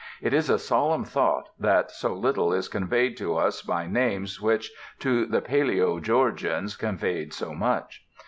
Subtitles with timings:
[0.19, 4.71] It is a solemn thought that so little is conveyed to us by names which
[4.97, 8.03] to the palæo Georgians conveyed so much.